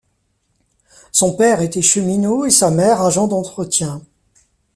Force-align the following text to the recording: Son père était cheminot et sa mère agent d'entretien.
Son 1.11 1.35
père 1.35 1.61
était 1.61 1.83
cheminot 1.83 2.43
et 2.45 2.49
sa 2.49 2.71
mère 2.71 3.03
agent 3.03 3.27
d'entretien. 3.27 4.01